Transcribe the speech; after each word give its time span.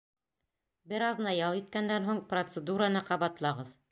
Бер 0.93 1.05
аҙна 1.07 1.33
ял 1.41 1.59
иткәндән 1.59 2.09
һуң, 2.09 2.23
процедураны 2.33 3.07
ҡабатлағыҙ. 3.13 3.73